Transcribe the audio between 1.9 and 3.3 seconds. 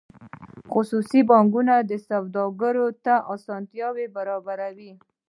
سوداګرو ته